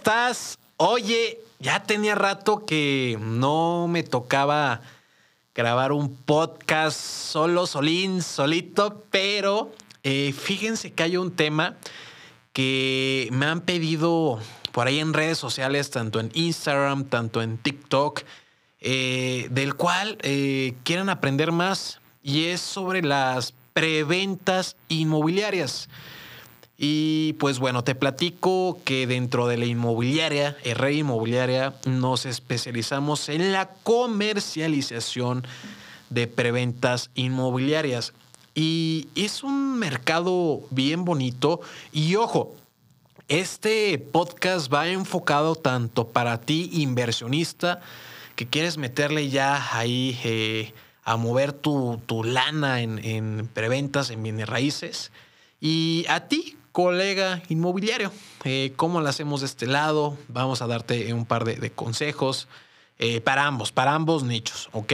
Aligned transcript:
estás? 0.00 0.58
Oye, 0.78 1.42
ya 1.58 1.82
tenía 1.82 2.14
rato 2.14 2.64
que 2.64 3.18
no 3.20 3.86
me 3.86 4.02
tocaba 4.02 4.80
grabar 5.54 5.92
un 5.92 6.16
podcast 6.16 6.98
solo, 6.98 7.66
solín, 7.66 8.22
solito, 8.22 9.04
pero 9.10 9.70
eh, 10.02 10.32
fíjense 10.32 10.94
que 10.94 11.02
hay 11.02 11.18
un 11.18 11.32
tema 11.32 11.76
que 12.54 13.28
me 13.30 13.44
han 13.44 13.60
pedido 13.60 14.40
por 14.72 14.86
ahí 14.86 15.00
en 15.00 15.12
redes 15.12 15.36
sociales, 15.36 15.90
tanto 15.90 16.18
en 16.18 16.30
Instagram, 16.32 17.04
tanto 17.04 17.42
en 17.42 17.58
TikTok, 17.58 18.22
eh, 18.80 19.48
del 19.50 19.74
cual 19.74 20.16
eh, 20.22 20.76
quieren 20.82 21.10
aprender 21.10 21.52
más 21.52 22.00
y 22.22 22.46
es 22.46 22.62
sobre 22.62 23.02
las 23.02 23.52
preventas 23.74 24.76
inmobiliarias. 24.88 25.90
Y 26.82 27.34
pues 27.34 27.58
bueno, 27.58 27.84
te 27.84 27.94
platico 27.94 28.78
que 28.86 29.06
dentro 29.06 29.46
de 29.46 29.58
la 29.58 29.66
inmobiliaria, 29.66 30.56
red 30.64 30.92
Inmobiliaria, 30.92 31.74
nos 31.84 32.24
especializamos 32.24 33.28
en 33.28 33.52
la 33.52 33.68
comercialización 33.82 35.46
de 36.08 36.26
preventas 36.26 37.10
inmobiliarias. 37.14 38.14
Y 38.54 39.08
es 39.14 39.42
un 39.42 39.78
mercado 39.78 40.62
bien 40.70 41.04
bonito. 41.04 41.60
Y 41.92 42.16
ojo, 42.16 42.56
este 43.28 43.98
podcast 43.98 44.72
va 44.72 44.88
enfocado 44.88 45.56
tanto 45.56 46.08
para 46.08 46.40
ti, 46.40 46.70
inversionista, 46.72 47.82
que 48.36 48.46
quieres 48.46 48.78
meterle 48.78 49.28
ya 49.28 49.76
ahí 49.76 50.18
eh, 50.24 50.72
a 51.04 51.18
mover 51.18 51.52
tu, 51.52 52.00
lana 52.24 52.80
en, 52.80 53.04
en 53.04 53.50
preventas, 53.52 54.08
en 54.08 54.22
bienes 54.22 54.48
raíces. 54.48 55.12
Y 55.60 56.06
a 56.08 56.26
ti, 56.26 56.56
colega 56.72 57.42
inmobiliario. 57.48 58.12
Eh, 58.44 58.72
¿Cómo 58.76 59.00
lo 59.00 59.08
hacemos 59.08 59.40
de 59.40 59.46
este 59.46 59.66
lado? 59.66 60.16
Vamos 60.28 60.62
a 60.62 60.66
darte 60.66 61.12
un 61.12 61.26
par 61.26 61.44
de, 61.44 61.70
consejos 61.70 62.48
eh, 62.98 63.20
para 63.20 63.46
ambos, 63.46 63.72
para 63.72 63.94
ambos 63.94 64.22
nichos, 64.22 64.68
¿ok? 64.72 64.92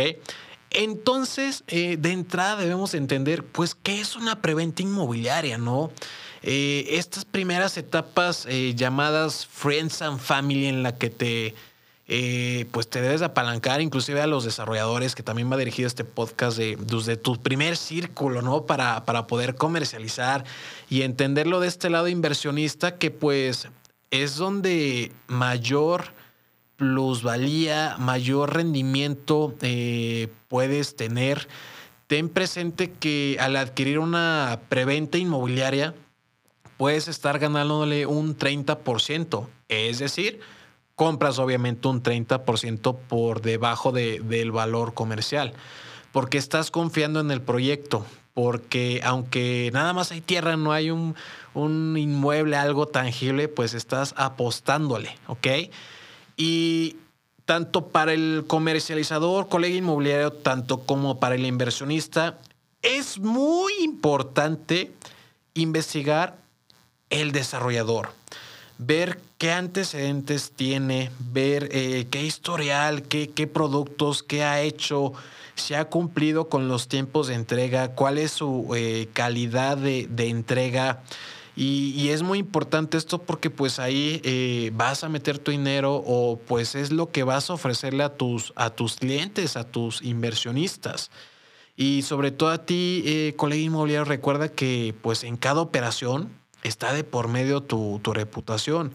Entonces, 0.71 1.65
eh, 1.69 1.97
de 1.99 2.13
entrada 2.13 2.57
debemos 2.57 2.95
entender, 2.95 3.45
pues, 3.45 3.75
qué 3.75 4.01
es 4.01 4.17
una 4.17 4.43
preventa 4.43 4.83
inmobiliaria, 4.83 5.59
¿no? 5.59 5.91
estas 6.43 7.25
primeras 7.25 7.77
etapas 7.77 8.47
llamadas 8.77 9.47
Friends 9.47 10.01
and 10.01 10.21
Family 10.21 10.67
en 10.67 10.85
la 10.85 10.97
que 10.97 11.11
te 11.11 11.57
eh, 12.09 12.67
pues 12.71 12.89
te 12.89 13.01
debes 13.01 13.23
apalancar 13.23 13.81
inclusive 13.81 14.21
a 14.21 14.27
los 14.27 14.45
desarrolladores, 14.45 15.15
que 15.15 15.23
también 15.23 15.51
va 15.51 15.57
dirigido 15.57 15.89
este 15.89 16.05
podcast 16.05 16.57
de, 16.57 16.79
pues, 16.79 17.07
de 17.07 17.17
tu 17.17 17.37
primer 17.41 17.77
círculo, 17.77 18.43
¿no? 18.43 18.65
Para, 18.67 19.05
para 19.05 19.27
poder 19.27 19.57
comercializar 19.57 20.45
y 20.89 21.03
entenderlo 21.03 21.59
de 21.61 21.69
este 21.69 21.91
lado 21.91 22.09
inversionista, 22.09 22.97
que 22.99 23.11
pues 23.11 23.69
es 24.11 24.37
donde 24.37 25.13
mayor 25.27 26.15
plusvalía, 26.77 27.97
mayor 27.99 28.55
rendimiento 28.55 29.55
eh, 29.63 30.29
puedes 30.49 30.95
tener. 30.95 31.49
Ten 32.07 32.29
presente 32.29 32.93
que 32.93 33.37
al 33.41 33.57
adquirir 33.57 33.99
una 33.99 34.61
preventa 34.69 35.19
inmobiliaria, 35.19 35.95
puedes 36.77 37.09
estar 37.09 37.39
ganándole 37.39 38.07
un 38.07 38.37
30%. 38.37 39.49
Es 39.69 39.99
decir, 39.99 40.41
compras 40.97 41.39
obviamente 41.39 41.89
un 41.89 42.03
30% 42.03 42.97
por 43.07 43.43
debajo 43.43 43.93
del 43.93 44.51
valor 44.51 44.95
comercial, 44.95 45.53
porque 46.11 46.39
estás 46.39 46.71
confiando 46.71 47.21
en 47.21 47.31
el 47.31 47.43
proyecto, 47.43 48.05
porque 48.33 49.03
aunque 49.05 49.71
nada 49.73 49.93
más 49.93 50.11
hay 50.11 50.23
tierra, 50.23 50.57
no 50.57 50.73
hay 50.73 50.91
un, 50.91 51.15
un 51.53 51.97
inmueble, 51.99 52.57
algo 52.57 52.89
tangible, 52.89 53.47
pues 53.49 53.75
estás 53.75 54.15
apostándole, 54.17 55.17
¿ok? 55.27 55.47
Y 56.39 56.97
tanto 57.45 57.89
para 57.89 58.15
el 58.15 58.45
comercializador, 58.47 59.49
colega 59.49 59.77
inmobiliario, 59.77 60.33
tanto 60.33 60.81
como 60.81 61.21
para 61.21 61.35
el 61.35 61.45
inversionista, 61.45 62.39
es 62.81 63.19
muy 63.19 63.73
importante 63.81 64.93
investigar 65.55 66.39
el 67.11 67.33
desarrollador 67.33 68.09
ver 68.79 69.21
qué 69.39 69.53
antecedentes 69.53 70.53
tiene, 70.55 71.11
ver 71.33 71.69
eh, 71.73 72.07
qué 72.11 72.25
historial, 72.25 73.03
qué, 73.03 73.29
qué 73.29 73.47
productos, 73.47 74.23
qué 74.23 74.45
ha 74.45 74.61
hecho, 74.61 75.13
si 75.55 75.75
ha 75.75 75.87
cumplido 75.87 76.49
con 76.49 76.69
los 76.69 76.89
tiempos 76.89 77.29
de 77.29 77.35
entrega, 77.35 77.95
cuál 77.95 78.19
es 78.19 78.33
su 78.33 78.73
eh, 78.77 79.09
calidad 79.13 79.77
de, 79.79 80.09
entrega. 80.29 81.03
Y, 81.59 82.11
es 82.11 82.23
muy 82.23 82.39
importante 82.39 82.99
esto 82.99 83.23
porque 83.23 83.49
pues 83.49 83.79
ahí 83.79 84.21
eh, 84.25 84.71
vas 84.75 85.05
a 85.05 85.09
meter 85.09 85.39
tu 85.39 85.53
dinero 85.53 86.03
o 86.07 86.39
pues 86.39 86.75
es 86.75 86.93
lo 86.93 87.11
que 87.11 87.23
vas 87.23 87.49
a 87.49 87.55
ofrecerle 87.55 88.05
a 88.05 88.15
tus, 88.15 88.53
a 88.57 88.69
tus 88.69 88.97
clientes, 88.97 89.57
a 89.57 89.65
tus 89.65 90.03
inversionistas. 90.03 91.11
Y 91.75 92.03
sobre 92.03 92.31
todo 92.31 92.51
a 92.51 92.65
ti, 92.65 93.35
colega 93.37 93.63
inmobiliario, 93.63 94.05
recuerda 94.05 94.49
que 94.49 94.95
pues 95.03 95.25
en 95.25 95.37
cada 95.37 95.61
operación 95.61 96.31
está 96.67 96.93
de 96.93 97.05
por 97.05 97.29
medio 97.29 97.63
tu, 97.63 98.01
reputación. 98.05 98.93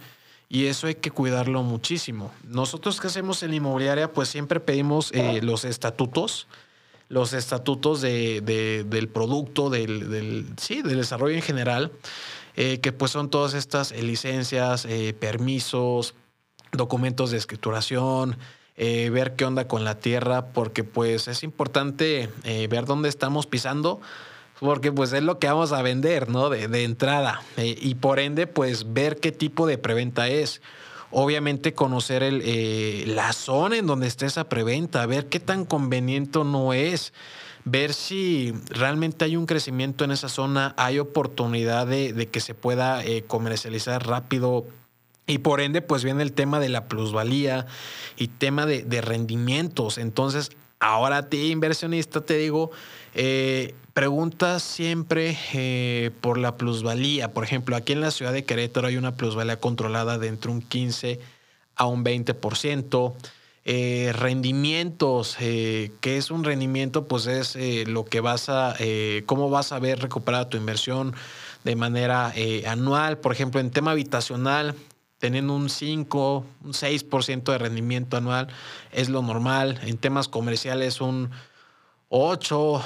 Y 0.49 0.65
eso 0.65 0.87
hay 0.87 0.95
que 0.95 1.11
cuidarlo 1.11 1.63
muchísimo. 1.63 2.31
Nosotros 2.43 2.99
que 2.99 3.07
hacemos 3.07 3.41
en 3.41 3.51
la 3.51 3.55
inmobiliaria, 3.55 4.11
pues 4.11 4.27
siempre 4.27 4.59
pedimos 4.59 5.11
eh, 5.13 5.39
los 5.41 5.63
estatutos, 5.63 6.47
los 7.07 7.31
estatutos 7.31 8.01
de, 8.01 8.41
del 8.85 9.07
producto, 9.07 9.69
del, 9.69 10.47
sí, 10.57 10.81
del 10.81 10.97
desarrollo 10.97 11.35
en 11.35 11.41
general, 11.41 11.93
eh, 12.57 12.79
que 12.79 12.91
pues 12.91 13.11
son 13.11 13.29
todas 13.29 13.53
estas 13.53 13.93
eh, 13.93 14.01
licencias, 14.01 14.85
permisos, 15.19 16.15
documentos 16.73 17.31
de 17.31 17.37
escrituración, 17.37 18.37
ver 18.75 19.35
qué 19.35 19.45
onda 19.45 19.67
con 19.67 19.85
la 19.85 19.99
tierra, 19.99 20.47
porque 20.47 20.83
pues 20.83 21.27
es 21.27 21.43
importante 21.43 22.29
ver 22.43 22.85
dónde 22.85 23.09
estamos 23.09 23.45
pisando 23.45 24.01
porque 24.61 24.91
pues 24.91 25.11
es 25.11 25.23
lo 25.23 25.39
que 25.39 25.47
vamos 25.47 25.71
a 25.71 25.81
vender, 25.81 26.29
¿no? 26.29 26.49
De, 26.51 26.83
entrada. 26.83 27.41
Eh, 27.57 27.75
y 27.81 27.95
por 27.95 28.19
ende, 28.19 28.45
pues 28.45 28.93
ver 28.93 29.19
qué 29.19 29.31
tipo 29.31 29.65
de 29.65 29.79
preventa 29.79 30.27
es. 30.27 30.61
Obviamente 31.09 31.73
conocer 31.73 32.21
el, 32.21 32.43
eh, 32.45 33.05
la 33.07 33.33
zona 33.33 33.77
en 33.77 33.87
donde 33.87 34.05
está 34.05 34.27
esa 34.27 34.49
preventa, 34.49 35.05
ver 35.07 35.29
qué 35.29 35.39
tan 35.39 35.65
conveniente 35.65 36.39
no 36.45 36.73
es, 36.73 37.11
ver 37.65 37.93
si 37.95 38.53
realmente 38.69 39.25
hay 39.25 39.35
un 39.35 39.47
crecimiento 39.47 40.05
en 40.05 40.11
esa 40.11 40.29
zona, 40.29 40.75
hay 40.77 40.99
oportunidad 40.99 41.87
de, 41.87 42.29
que 42.31 42.39
se 42.39 42.53
pueda 42.53 43.03
eh, 43.03 43.23
comercializar 43.23 44.07
rápido 44.07 44.67
y 45.25 45.39
por 45.39 45.59
ende, 45.59 45.81
pues 45.81 46.03
viene 46.03 46.21
el 46.21 46.33
tema 46.33 46.59
de 46.59 46.69
la 46.69 46.85
plusvalía 46.85 47.65
y 48.15 48.27
tema 48.27 48.65
de, 48.67 48.83
de 48.83 49.01
rendimientos. 49.01 49.97
Entonces, 49.97 50.51
ahora 50.81 51.17
a 51.17 51.29
ti, 51.29 51.51
inversionista, 51.51 52.19
te 52.19 52.37
digo, 52.37 52.71
eh, 53.13 53.73
preguntas 53.93 54.63
siempre 54.63 55.37
eh, 55.53 56.11
por 56.19 56.37
la 56.37 56.57
plusvalía. 56.57 57.33
Por 57.33 57.43
ejemplo, 57.43 57.75
aquí 57.75 57.93
en 57.93 58.01
la 58.01 58.11
ciudad 58.11 58.33
de 58.33 58.43
Querétaro 58.43 58.87
hay 58.87 58.97
una 58.97 59.15
plusvalía 59.15 59.57
controlada 59.57 60.17
de 60.17 60.27
entre 60.27 60.51
un 60.51 60.61
15 60.61 61.19
a 61.75 61.85
un 61.85 62.03
20%. 62.03 63.13
Eh, 63.63 64.11
rendimientos, 64.15 65.37
eh, 65.39 65.91
¿qué 66.01 66.17
es 66.17 66.31
un 66.31 66.43
rendimiento? 66.43 67.07
Pues 67.07 67.27
es 67.27 67.55
lo 67.87 68.05
que 68.05 68.19
vas 68.19 68.49
a, 68.49 68.75
cómo 69.27 69.49
vas 69.49 69.71
a 69.71 69.79
ver 69.79 69.99
recuperada 69.99 70.49
tu 70.49 70.57
inversión 70.57 71.13
de 71.63 71.75
manera 71.75 72.33
anual. 72.65 73.19
Por 73.19 73.33
ejemplo, 73.33 73.59
en 73.59 73.69
tema 73.69 73.91
habitacional, 73.91 74.73
teniendo 75.21 75.53
un 75.53 75.69
5, 75.69 76.45
un 76.65 76.73
6% 76.73 77.43
de 77.43 77.57
rendimiento 77.57 78.17
anual 78.17 78.47
es 78.91 79.07
lo 79.07 79.21
normal. 79.21 79.79
En 79.83 79.97
temas 79.97 80.27
comerciales, 80.27 80.99
un 80.99 81.29
8, 82.09 82.83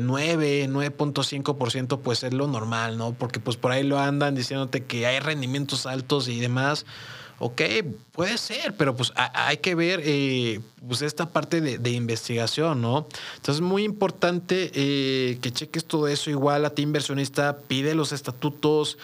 9, 0.00 0.68
9.5%, 0.68 2.00
pues 2.00 2.24
es 2.24 2.34
lo 2.34 2.48
normal, 2.48 2.98
¿no? 2.98 3.14
Porque 3.14 3.40
pues 3.40 3.56
por 3.56 3.72
ahí 3.72 3.84
lo 3.84 3.98
andan 3.98 4.34
diciéndote 4.34 4.84
que 4.84 5.06
hay 5.06 5.20
rendimientos 5.20 5.86
altos 5.86 6.28
y 6.28 6.40
demás. 6.40 6.84
Ok, 7.38 7.62
puede 8.10 8.36
ser, 8.36 8.76
pero 8.76 8.96
pues 8.96 9.12
hay 9.14 9.58
que 9.58 9.76
ver 9.76 10.02
eh, 10.04 10.60
pues 10.86 11.02
esta 11.02 11.30
parte 11.30 11.60
de, 11.60 11.90
investigación, 11.90 12.82
¿no? 12.82 13.06
Entonces 13.36 13.54
es 13.54 13.60
muy 13.60 13.84
importante 13.84 14.72
eh, 14.74 15.38
que 15.40 15.52
cheques 15.52 15.84
todo 15.84 16.08
eso. 16.08 16.28
Igual 16.30 16.64
a 16.64 16.70
ti 16.70 16.82
inversionista 16.82 17.58
pide 17.68 17.94
los 17.94 18.10
estatutos 18.10 18.98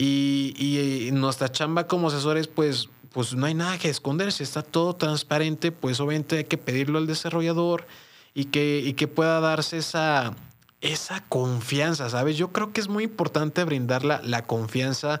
y, 0.00 0.54
y, 0.56 1.10
nuestra 1.10 1.50
chamba 1.50 1.88
como 1.88 2.06
asesores, 2.06 2.46
pues, 2.46 2.88
pues 3.10 3.34
no 3.34 3.46
hay 3.46 3.54
nada 3.54 3.78
que 3.78 3.88
esconderse, 3.88 4.44
está 4.44 4.62
todo 4.62 4.94
transparente, 4.94 5.72
pues 5.72 5.98
obviamente 5.98 6.38
hay 6.38 6.44
que 6.44 6.56
pedirlo 6.56 6.98
al 6.98 7.08
desarrollador 7.08 7.84
y 8.32 8.44
que, 8.44 8.80
y 8.84 8.92
que 8.92 9.08
pueda 9.08 9.40
darse 9.40 9.78
esa, 9.78 10.36
esa 10.80 11.24
confianza, 11.28 12.08
¿sabes? 12.10 12.36
Yo 12.36 12.52
creo 12.52 12.72
que 12.72 12.80
es 12.80 12.86
muy 12.86 13.02
importante 13.02 13.64
brindar 13.64 14.04
la, 14.04 14.42
confianza 14.46 15.20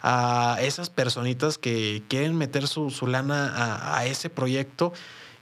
a 0.00 0.58
esas 0.60 0.90
personitas 0.90 1.58
que 1.58 2.04
quieren 2.06 2.36
meter 2.36 2.68
su, 2.68 2.90
lana 3.08 3.96
a, 3.96 4.06
ese 4.06 4.30
proyecto 4.30 4.92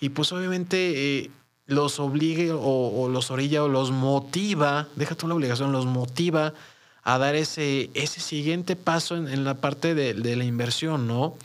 y 0.01 0.09
pues 0.09 0.33
obviamente 0.33 1.19
eh, 1.19 1.31
los 1.67 2.01
obligue 2.01 2.53
o, 2.55 3.11
los 3.11 3.31
orilla 3.31 3.65
o 3.65 3.69
los 3.69 3.91
motiva, 3.91 4.89
deja 4.97 5.15
tú 5.15 5.29
la 5.29 5.35
obligación, 5.35 5.73
los 5.73 5.85
motiva 5.85 6.55
a 7.03 7.19
dar 7.19 7.35
ese, 7.35 7.91
ese 7.95 8.21
siguiente 8.21 8.77
paso 8.77 9.17
en, 9.17 9.45
la 9.45 9.55
parte 9.55 9.95
de, 9.95 10.15
de, 10.15 10.37
la 10.37 10.45
inversión, 10.45 11.07
¿no? 11.07 11.37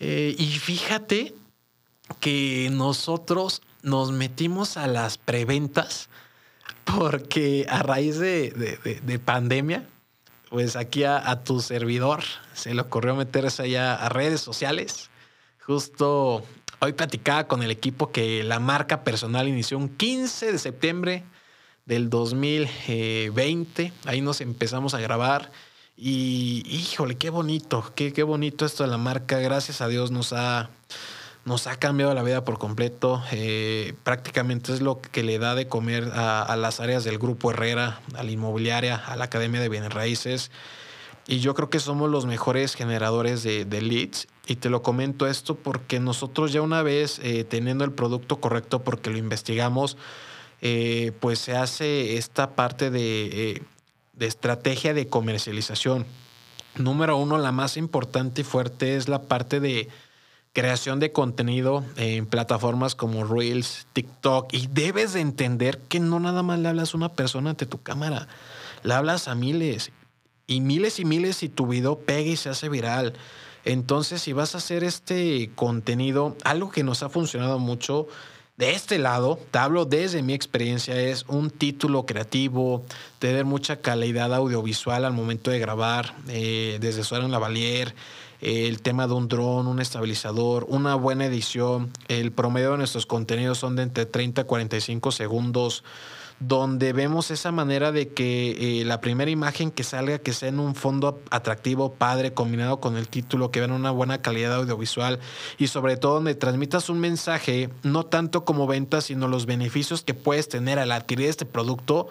Eh, 0.00 0.34
y 0.38 0.46
fíjate 0.46 1.34
que 2.20 2.68
nosotros 2.72 3.62
nos 3.82 4.12
metimos 4.12 4.76
a 4.76 4.86
las 4.86 5.18
preventas 5.18 6.08
porque 6.84 7.66
a 7.68 7.82
raíz 7.82 8.18
de, 8.18 9.20
pandemia, 9.24 9.84
pues 10.48 10.76
aquí 10.76 11.04
a, 11.04 11.42
tu 11.44 11.60
servidor 11.60 12.22
se 12.54 12.74
le 12.74 12.80
ocurrió 12.80 13.14
meterse 13.14 13.62
allá 13.62 13.94
a 13.94 14.08
redes 14.08 14.40
sociales. 14.40 15.10
Justo 15.60 16.44
hoy 16.80 16.92
platicaba 16.94 17.46
con 17.46 17.62
el 17.62 17.70
equipo 17.70 18.10
que 18.10 18.42
la 18.42 18.58
marca 18.58 19.04
personal 19.04 19.48
inició 19.48 19.76
un 19.76 19.88
15 19.88 20.52
de 20.52 20.58
septiembre 20.58 21.24
del 21.88 22.10
2020. 22.10 23.92
Ahí 24.04 24.20
nos 24.20 24.40
empezamos 24.40 24.94
a 24.94 25.00
grabar. 25.00 25.50
Y 25.96 26.62
híjole, 26.68 27.16
qué 27.16 27.30
bonito, 27.30 27.92
qué, 27.96 28.12
qué 28.12 28.22
bonito 28.22 28.64
esto 28.64 28.84
de 28.84 28.90
la 28.90 28.98
marca. 28.98 29.40
Gracias 29.40 29.80
a 29.80 29.88
Dios 29.88 30.12
nos 30.12 30.32
ha 30.32 30.70
nos 31.44 31.66
ha 31.66 31.76
cambiado 31.76 32.12
la 32.12 32.22
vida 32.22 32.44
por 32.44 32.58
completo. 32.58 33.22
Eh, 33.32 33.94
prácticamente 34.04 34.72
es 34.72 34.82
lo 34.82 35.00
que 35.00 35.22
le 35.22 35.38
da 35.38 35.54
de 35.54 35.66
comer 35.66 36.10
a, 36.14 36.54
las 36.56 36.78
áreas 36.78 37.04
del 37.04 37.18
Grupo 37.18 37.50
Herrera, 37.50 38.00
a 38.14 38.22
la 38.22 38.30
inmobiliaria, 38.30 38.96
a 38.96 39.16
la 39.16 39.24
Academia 39.24 39.60
de 39.60 39.70
Bienes 39.70 39.94
Raíces. 39.94 40.50
Y 41.26 41.40
yo 41.40 41.54
creo 41.54 41.70
que 41.70 41.80
somos 41.80 42.10
los 42.10 42.26
mejores 42.26 42.74
generadores 42.74 43.42
de, 43.42 43.64
leads. 43.80 44.28
Y 44.46 44.56
te 44.56 44.68
lo 44.68 44.82
comento 44.82 45.26
esto 45.26 45.54
porque 45.54 46.00
nosotros 46.00 46.52
ya 46.52 46.60
una 46.60 46.82
vez 46.82 47.18
eh, 47.22 47.44
teniendo 47.44 47.84
el 47.84 47.92
producto 47.92 48.40
correcto, 48.40 48.82
porque 48.84 49.08
lo 49.08 49.16
investigamos, 49.16 49.96
eh, 50.60 51.12
pues 51.20 51.38
se 51.38 51.56
hace 51.56 52.16
esta 52.16 52.50
parte 52.50 52.90
de, 52.90 53.62
de 54.12 54.26
estrategia 54.26 54.94
de 54.94 55.08
comercialización. 55.08 56.06
Número 56.76 57.16
uno, 57.16 57.38
la 57.38 57.52
más 57.52 57.76
importante 57.76 58.42
y 58.42 58.44
fuerte 58.44 58.96
es 58.96 59.08
la 59.08 59.22
parte 59.22 59.60
de 59.60 59.88
creación 60.52 60.98
de 60.98 61.12
contenido 61.12 61.84
en 61.96 62.26
plataformas 62.26 62.94
como 62.94 63.24
Reels, 63.24 63.86
TikTok 63.92 64.52
y 64.52 64.66
debes 64.66 65.12
de 65.12 65.20
entender 65.20 65.78
que 65.88 66.00
no 66.00 66.18
nada 66.18 66.42
más 66.42 66.58
le 66.58 66.68
hablas 66.68 66.94
a 66.94 66.96
una 66.96 67.10
persona 67.10 67.50
ante 67.50 67.66
tu 67.66 67.82
cámara, 67.82 68.28
le 68.82 68.94
hablas 68.94 69.28
a 69.28 69.34
miles 69.34 69.92
y 70.46 70.60
miles 70.60 70.98
y 70.98 71.04
miles 71.04 71.42
y 71.42 71.48
tu 71.48 71.66
video 71.66 72.00
pega 72.00 72.30
y 72.30 72.36
se 72.36 72.48
hace 72.48 72.68
viral. 72.68 73.12
Entonces, 73.64 74.22
si 74.22 74.32
vas 74.32 74.54
a 74.54 74.58
hacer 74.58 74.82
este 74.82 75.50
contenido, 75.54 76.36
algo 76.42 76.70
que 76.70 76.82
nos 76.82 77.02
ha 77.02 77.08
funcionado 77.08 77.58
mucho 77.58 78.08
de 78.58 78.72
este 78.72 78.98
lado, 78.98 79.38
te 79.52 79.58
hablo 79.58 79.84
desde 79.84 80.20
mi 80.20 80.34
experiencia, 80.34 81.00
es 81.00 81.24
un 81.28 81.48
título 81.48 82.06
creativo, 82.06 82.84
tener 83.20 83.44
mucha 83.44 83.80
calidad 83.80 84.34
audiovisual 84.34 85.04
al 85.04 85.12
momento 85.12 85.52
de 85.52 85.60
grabar, 85.60 86.16
eh, 86.28 86.78
desde 86.80 87.04
Suárez 87.04 87.30
Lavalier, 87.30 87.94
el 88.40 88.82
tema 88.82 89.06
de 89.06 89.14
un 89.14 89.28
dron, 89.28 89.68
un 89.68 89.80
estabilizador, 89.80 90.66
una 90.68 90.96
buena 90.96 91.26
edición. 91.26 91.92
El 92.08 92.32
promedio 92.32 92.72
de 92.72 92.78
nuestros 92.78 93.06
contenidos 93.06 93.58
son 93.58 93.76
de 93.76 93.84
entre 93.84 94.06
30 94.06 94.42
a 94.42 94.44
45 94.44 95.12
segundos, 95.12 95.84
donde 96.40 96.92
vemos 96.92 97.30
esa 97.30 97.50
manera 97.50 97.90
de 97.90 98.08
que 98.08 98.80
eh, 98.80 98.84
la 98.84 99.00
primera 99.00 99.30
imagen 99.30 99.70
que 99.70 99.82
salga, 99.82 100.18
que 100.18 100.32
sea 100.32 100.48
en 100.48 100.60
un 100.60 100.74
fondo 100.74 101.20
atractivo, 101.30 101.92
padre, 101.92 102.32
combinado 102.32 102.80
con 102.80 102.96
el 102.96 103.08
título, 103.08 103.50
que 103.50 103.60
vean 103.60 103.72
una 103.72 103.90
buena 103.90 104.22
calidad 104.22 104.54
audiovisual 104.54 105.18
y 105.58 105.66
sobre 105.66 105.96
todo 105.96 106.14
donde 106.14 106.34
transmitas 106.34 106.88
un 106.88 107.00
mensaje, 107.00 107.70
no 107.82 108.04
tanto 108.06 108.44
como 108.44 108.66
venta, 108.66 109.00
sino 109.00 109.26
los 109.26 109.46
beneficios 109.46 110.02
que 110.02 110.14
puedes 110.14 110.48
tener 110.48 110.78
al 110.78 110.92
adquirir 110.92 111.28
este 111.28 111.44
producto. 111.44 112.08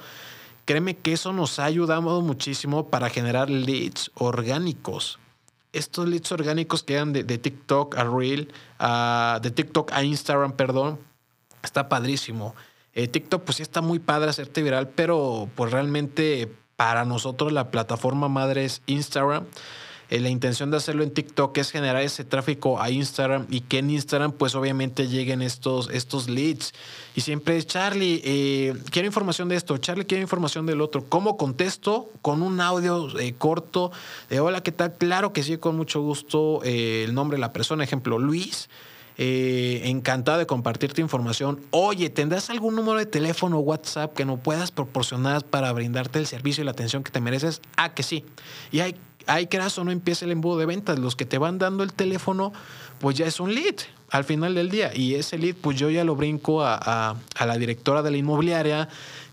Créeme 0.65 0.97
que 0.97 1.13
eso 1.13 1.31
nos 1.31 1.59
ha 1.59 1.65
ayudado 1.65 2.21
muchísimo 2.21 2.89
para 2.89 3.09
generar 3.09 3.49
leads 3.49 4.11
orgánicos 4.15 5.19
estos 5.73 6.07
leads 6.07 6.31
orgánicos 6.31 6.81
que 6.81 6.95
dan 6.95 7.13
de, 7.13 7.23
TikTok 7.23 7.97
a 7.97 8.03
Reel, 8.03 8.51
de 9.41 9.51
TikTok 9.51 9.91
a 9.91 10.03
Instagram, 10.03 10.53
perdón, 10.53 10.99
está 11.61 11.87
padrísimo. 11.87 12.55
Eh, 12.97 13.07
TikTok 13.07 13.43
pues 13.43 13.57
sí 13.57 13.61
está 13.61 13.81
muy 13.81 13.99
padre 13.99 14.31
hacerte 14.31 14.63
viral, 14.63 14.89
pero 14.89 15.47
pues 15.53 15.71
realmente 15.71 16.51
para 16.75 17.05
nosotros 17.05 17.51
la 17.53 17.69
plataforma 17.69 18.27
madre 18.27 18.65
es 18.65 18.81
Instagram. 18.87 19.45
Eh, 20.09 20.19
la 20.19 20.29
intención 20.29 20.71
de 20.71 20.77
hacerlo 20.77 21.03
en 21.03 21.11
TikTok 21.11 21.55
es 21.59 21.69
generar 21.69 22.01
ese 22.01 22.23
tráfico 22.23 22.81
a 22.81 22.89
Instagram 22.89 23.45
y 23.51 23.61
que 23.61 23.77
en 23.77 23.91
Instagram 23.91 24.31
pues 24.31 24.55
obviamente 24.55 25.07
lleguen 25.07 25.43
estos, 25.43 25.91
estos 25.91 26.27
leads. 26.27 26.73
Y 27.13 27.21
siempre 27.21 27.57
es, 27.57 27.67
Charlie, 27.67 28.19
eh, 28.23 28.73
quiero 28.89 29.05
información 29.05 29.47
de 29.47 29.57
esto, 29.57 29.77
Charlie, 29.77 30.05
quiero 30.05 30.23
información 30.23 30.65
del 30.65 30.81
otro. 30.81 31.05
¿Cómo 31.07 31.37
contesto? 31.37 32.09
Con 32.23 32.41
un 32.41 32.59
audio 32.59 33.09
corto 33.37 33.91
de 34.27 34.39
hola, 34.39 34.63
¿qué 34.63 34.71
tal? 34.71 34.95
Claro 34.97 35.33
que 35.33 35.43
sí, 35.43 35.57
con 35.57 35.77
mucho 35.77 36.01
gusto 36.01 36.63
el 36.63 37.13
nombre 37.13 37.35
de 37.35 37.41
la 37.41 37.53
persona, 37.53 37.83
ejemplo, 37.83 38.17
Luis. 38.17 38.69
Encantado 39.17 40.37
de 40.37 40.45
compartirte 40.45 41.01
información. 41.01 41.59
Oye, 41.71 42.09
¿tendrás 42.09 42.49
algún 42.49 42.75
número 42.75 42.99
de 42.99 43.05
teléfono 43.05 43.57
o 43.57 43.61
WhatsApp 43.61 44.13
que 44.13 44.25
no 44.25 44.37
puedas 44.37 44.71
proporcionar 44.71 45.43
para 45.43 45.71
brindarte 45.73 46.19
el 46.19 46.27
servicio 46.27 46.61
y 46.61 46.65
la 46.65 46.71
atención 46.71 47.03
que 47.03 47.11
te 47.11 47.19
mereces? 47.19 47.61
Ah, 47.77 47.93
que 47.93 48.03
sí. 48.03 48.25
Y 48.71 48.81
hay 48.81 48.95
hay 49.27 49.47
creas 49.47 49.77
o 49.77 49.83
no 49.83 49.91
empieza 49.91 50.25
el 50.25 50.31
embudo 50.31 50.57
de 50.57 50.65
ventas. 50.65 50.97
Los 50.97 51.15
que 51.15 51.25
te 51.25 51.37
van 51.37 51.57
dando 51.57 51.83
el 51.83 51.93
teléfono, 51.93 52.53
pues 52.99 53.17
ya 53.17 53.25
es 53.25 53.39
un 53.39 53.53
lead 53.53 53.75
al 54.09 54.23
final 54.23 54.55
del 54.55 54.69
día. 54.69 54.95
Y 54.95 55.15
ese 55.15 55.37
lead, 55.37 55.55
pues 55.55 55.77
yo 55.77 55.89
ya 55.89 56.03
lo 56.03 56.15
brinco 56.15 56.63
a, 56.63 57.15
a 57.35 57.45
la 57.45 57.57
directora 57.57 58.01
de 58.01 58.11
la 58.11 58.17
inmobiliaria 58.17 58.87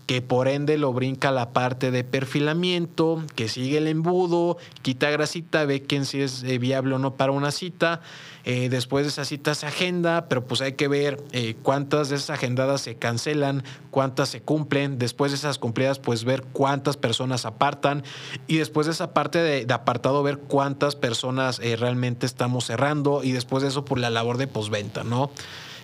que 0.05 0.21
por 0.21 0.47
ende 0.47 0.77
lo 0.77 0.93
brinca 0.93 1.31
la 1.31 1.51
parte 1.51 1.89
de 1.89 2.03
perfilamiento, 2.03 3.23
que 3.35 3.47
sigue 3.47 3.79
el 3.79 3.87
embudo, 3.87 4.57
quita 4.81 5.09
grasita, 5.09 5.65
ve 5.65 5.81
quién 5.81 6.05
si 6.05 6.21
es 6.21 6.43
eh, 6.43 6.59
viable 6.59 6.95
o 6.95 6.99
no 6.99 7.15
para 7.15 7.31
una 7.31 7.51
cita. 7.51 8.01
Eh, 8.43 8.69
después 8.69 9.05
de 9.05 9.09
esa 9.09 9.25
cita 9.25 9.55
se 9.55 9.65
agenda, 9.65 10.27
pero 10.29 10.45
pues 10.45 10.61
hay 10.61 10.73
que 10.73 10.87
ver 10.87 11.23
eh, 11.31 11.55
cuántas 11.63 12.09
de 12.09 12.17
esas 12.17 12.29
agendadas 12.29 12.81
se 12.81 12.95
cancelan, 12.95 13.63
cuántas 13.89 14.29
se 14.29 14.41
cumplen. 14.41 14.99
Después 14.99 15.31
de 15.31 15.37
esas 15.37 15.57
cumplidas, 15.57 15.97
pues 15.97 16.23
ver 16.23 16.43
cuántas 16.43 16.97
personas 16.97 17.45
apartan. 17.45 18.03
Y 18.45 18.57
después 18.57 18.85
de 18.85 18.93
esa 18.93 19.13
parte 19.15 19.39
de, 19.39 19.73
apartado, 19.73 20.21
ver 20.21 20.37
cuántas 20.37 20.95
personas 20.95 21.57
realmente 21.57 22.27
estamos 22.27 22.65
cerrando. 22.65 23.23
Y 23.23 23.31
después 23.31 23.63
de 23.63 23.69
eso, 23.69 23.83
por 23.85 23.97
la 23.97 24.11
labor 24.11 24.37
de 24.37 24.45
posventa, 24.45 25.03
¿no? 25.03 25.31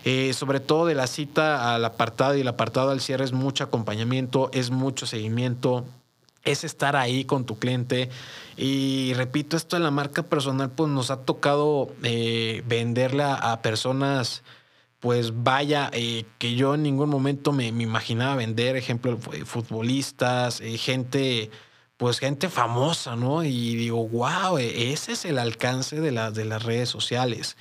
Eh, 0.03 0.33
sobre 0.33 0.59
todo 0.59 0.87
de 0.87 0.95
la 0.95 1.05
cita 1.05 1.75
al 1.75 1.85
apartado 1.85 2.35
y 2.35 2.41
el 2.41 2.47
apartado 2.47 2.89
al 2.89 3.01
cierre 3.01 3.23
es 3.23 3.33
mucho 3.33 3.63
acompañamiento, 3.63 4.49
es 4.51 4.71
mucho 4.71 5.05
seguimiento, 5.05 5.85
es 6.43 6.63
estar 6.63 6.95
ahí 6.95 7.23
con 7.23 7.45
tu 7.45 7.59
cliente. 7.59 8.09
Y 8.57 9.13
repito, 9.13 9.57
esto 9.57 9.75
de 9.75 9.83
la 9.83 9.91
marca 9.91 10.23
personal, 10.23 10.71
pues 10.71 10.89
nos 10.89 11.11
ha 11.11 11.17
tocado 11.23 11.93
eh, 12.01 12.63
venderla 12.65 13.35
a 13.35 13.61
personas, 13.61 14.41
pues 14.99 15.43
vaya, 15.43 15.91
eh, 15.93 16.25
que 16.39 16.55
yo 16.55 16.73
en 16.73 16.83
ningún 16.83 17.09
momento 17.09 17.51
me, 17.51 17.67
imaginaba 17.67 18.35
vender, 18.35 18.75
ejemplo, 18.77 19.19
futbolistas, 19.45 20.61
gente, 20.77 21.51
pues 21.97 22.17
gente 22.17 22.49
famosa, 22.49 23.15
¿no? 23.15 23.43
Y 23.43 23.75
digo, 23.75 24.07
wow, 24.07 24.57
ese 24.57 25.11
es 25.11 25.25
el 25.25 25.37
alcance 25.37 26.01
de, 26.01 26.11
de 26.31 26.45
las 26.45 26.63
redes 26.63 26.89
sociales. 26.89 27.55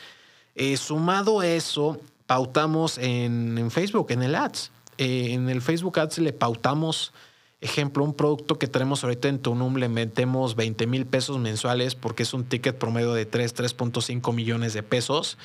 sumado 0.76 1.43
eso, 1.43 2.00
pautamos 2.31 2.97
en, 2.99 3.73
Facebook, 3.73 4.13
en 4.13 4.23
el 4.23 4.37
Ads. 4.37 4.71
Eh, 4.99 5.33
en 5.33 5.49
el 5.49 5.61
Facebook 5.61 5.99
Ads 5.99 6.19
le 6.19 6.33
pautamos, 6.33 7.13
ejemplo, 7.61 8.05
un 8.05 8.15
producto 8.15 8.57
que 8.57 8.69
tenemos 8.69 9.03
ahorita 9.03 9.27
en 9.27 9.41
Tunum, 9.41 9.75
le 9.79 9.89
metemos 9.89 10.55
20 10.55 10.87
mil 10.87 11.07
pesos 11.07 11.39
mensuales 11.39 11.97
porque 11.97 12.23
es 12.23 12.33
un 12.33 12.45
ticket 12.45 12.79
promedio 12.79 13.15
de 13.15 13.27
3, 13.27 13.53
3.5 13.57 14.33
millones 14.33 14.75
de 14.75 14.85
pesos. 14.85 15.39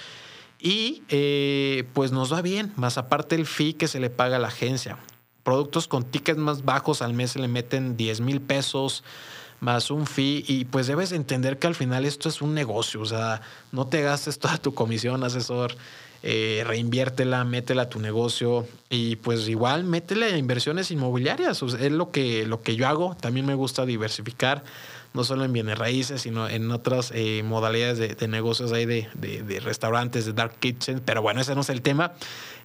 Y 0.60 1.02
eh, 1.10 1.86
pues 1.94 2.12
nos 2.12 2.32
va 2.32 2.44
bien, 2.44 2.72
más 2.76 3.00
aparte 3.00 3.34
el 3.34 3.48
fee 3.48 3.74
que 3.74 3.88
se 3.88 4.00
le 4.00 4.12
paga 4.12 4.36
a 4.36 4.40
la 4.40 4.50
agencia. 4.50 5.00
Productos 5.42 5.88
con 5.88 6.04
tickets 6.04 6.38
más 6.38 6.66
bajos 6.66 7.02
al 7.02 7.16
mes 7.16 7.32
se 7.32 7.40
le 7.40 7.48
meten 7.48 7.98
10 7.98 8.22
mil 8.22 8.42
pesos 8.42 9.04
más 9.60 9.90
un 9.90 10.06
fee 10.06 10.46
y 10.48 10.66
pues 10.66 10.86
debes 10.86 11.12
entender 11.14 11.58
que 11.58 11.66
al 11.66 11.74
final 11.74 12.06
esto 12.06 12.30
es 12.30 12.44
un 12.44 12.54
negocio, 12.54 13.02
o 13.02 13.06
sea, 13.06 13.42
no 13.72 13.88
te 13.88 14.02
gastes 14.02 14.38
toda 14.38 14.58
tu 14.58 14.76
comisión, 14.76 15.24
asesor, 15.24 15.76
eh, 16.28 16.64
reinviértela, 16.66 17.44
métela 17.44 17.84
a 17.84 17.90
tu 17.90 18.00
negocio 18.00 18.68
y 18.90 19.18
pues 19.18 19.48
igual 19.48 19.84
métele 19.84 20.26
a 20.26 20.38
inversiones 20.38 20.90
inmobiliarias. 20.90 21.62
es 21.62 21.92
lo 21.92 22.10
que, 22.10 22.48
lo 22.48 22.64
que 22.64 22.76
yo 22.76 22.88
hago. 22.88 23.16
También 23.16 23.46
me 23.46 23.54
gusta 23.54 23.86
diversificar, 23.86 24.64
no 25.14 25.24
solo 25.24 25.46
en 25.46 25.54
bienes 25.54 25.78
raíces, 25.78 26.24
sino 26.24 26.50
en 26.50 26.72
otras 26.72 27.12
eh, 27.14 27.44
modalidades 27.44 28.18
de, 28.18 28.28
negocios 28.28 28.72
ahí 28.72 28.88
de, 28.88 29.08
de, 29.14 29.60
restaurantes, 29.60 30.26
de 30.26 30.34
dark 30.34 30.56
kitchen. 30.60 31.00
Pero 31.06 31.22
bueno, 31.22 31.42
ese 31.42 31.54
no 31.54 31.62
es 31.62 31.70
el 31.70 31.84
tema. 31.84 32.14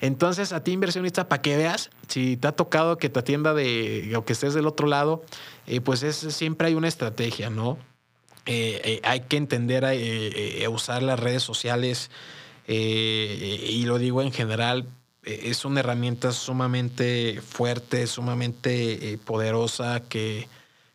Entonces, 0.00 0.54
a 0.54 0.64
ti 0.64 0.72
inversionista, 0.72 1.28
para 1.28 1.42
que 1.42 1.58
veas, 1.58 1.90
si 2.08 2.38
te 2.38 2.48
ha 2.48 2.52
tocado 2.52 2.96
que 2.96 3.10
te 3.10 3.20
atienda 3.20 3.52
de, 3.52 4.10
o 4.16 4.24
que 4.24 4.32
estés 4.32 4.54
del 4.54 4.66
otro 4.66 4.86
lado, 4.86 5.22
eh, 5.66 5.82
pues 5.82 6.02
es, 6.02 6.16
siempre 6.16 6.68
hay 6.68 6.74
una 6.74 6.88
estrategia, 6.88 7.50
¿no? 7.50 7.78
hay 8.46 9.20
que 9.28 9.36
entender 9.36 9.84
usar 10.68 11.04
las 11.04 11.20
redes 11.20 11.42
sociales 11.42 12.10
eh, 12.72 13.66
y 13.68 13.82
lo 13.82 13.98
digo 13.98 14.22
en 14.22 14.30
general, 14.30 14.86
eh, 15.24 15.40
es 15.46 15.64
una 15.64 15.80
herramienta 15.80 16.30
sumamente 16.30 17.40
fuerte, 17.40 18.06
sumamente 18.06 19.12
eh, 19.12 19.18
poderosa 19.18 20.04
que 20.08 20.48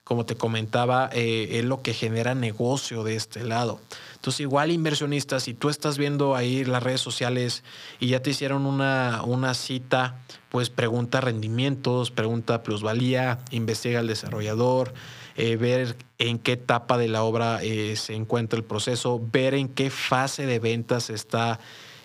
como 0.05 0.25
te 0.25 0.35
comentaba, 0.35 1.09
es 1.13 1.65
lo 1.65 1.81
que 1.81 1.95
genera 1.95 2.35
negocio 2.35 3.03
de 3.03 3.15
este 3.15 3.43
lado. 3.43 3.79
Entonces, 4.13 4.41
igual 4.41 4.69
inversionistas, 4.69 5.41
si 5.41 5.55
tú 5.55 5.69
estás 5.69 5.97
viendo 5.97 6.35
ahí 6.35 6.63
las 6.63 6.83
redes 6.83 7.01
sociales 7.01 7.63
y 7.99 8.09
ya 8.09 8.21
te 8.21 8.29
hicieron 8.29 8.67
una, 8.67 9.23
una 9.25 9.55
cita, 9.55 10.19
pues 10.49 10.69
pregunta 10.69 11.21
rendimientos, 11.21 12.11
pregunta 12.11 12.61
plusvalía, 12.61 13.39
investiga 13.49 13.97
al 13.97 14.05
desarrollador, 14.05 14.93
eh, 15.37 15.57
ver 15.57 15.97
en 16.17 16.39
qué 16.39 16.53
etapa 16.53 16.97
de 16.97 17.09
la 17.09 17.23
obra 17.23 17.61
eh, 17.61 17.97
se 17.97 18.13
encuentra 18.15 18.57
el 18.57 18.63
proceso, 18.63 19.21
ver 19.33 19.53
en 19.53 19.67
qué 19.67 19.89
fase 19.89 20.45
de 20.45 20.59
ventas 20.59 21.09
está 21.09 21.59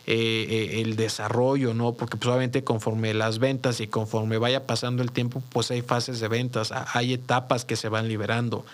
eh, 0.06 0.80
el 0.82 0.96
desarrollo, 0.96 1.72
¿no? 1.72 1.92
Porque 1.92 2.16
pues, 2.16 2.62
conforme 2.64 3.14
las 3.14 3.38
ventas 3.38 3.80
y 3.80 3.86
conforme 3.86 4.38
vaya 4.38 4.66
pasando 4.66 5.02
el 5.04 5.12
tiempo, 5.12 5.42
pues 5.50 5.70
hay 5.70 5.82
fases 5.82 6.18
de 6.18 6.26
ventas, 6.26 6.72
hay 6.72 7.12
etapas 7.12 7.64
que 7.64 7.76
se 7.76 7.88
van 7.88 8.08
liberando. 8.08 8.66